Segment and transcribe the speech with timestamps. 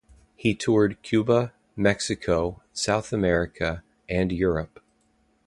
[0.35, 4.79] He toured Cuba, Mexico, South America, and Europe.